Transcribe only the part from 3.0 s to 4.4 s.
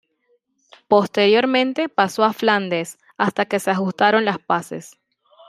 hasta que se ajustaron las